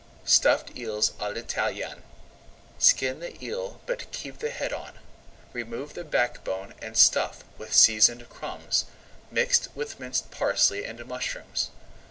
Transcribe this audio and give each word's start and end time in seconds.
STUFFED 0.25 0.75
EELS 0.75 1.11
À 1.19 1.31
L'ITALIENNE 1.31 2.01
Skin 2.79 3.19
the 3.19 3.45
eel 3.45 3.81
but 3.85 4.11
keep 4.11 4.39
the 4.39 4.49
head 4.49 4.73
on. 4.73 4.93
Remove 5.53 5.93
the 5.93 6.03
back 6.03 6.43
bone 6.43 6.73
and 6.81 6.97
stuff 6.97 7.43
with 7.59 7.71
seasoned 7.71 8.27
crumbs, 8.27 8.85
mixed 9.29 9.67
with 9.75 9.99
minced 9.99 10.31
parsley 10.31 10.85
and 10.85 11.05
mushrooms. 11.05 11.69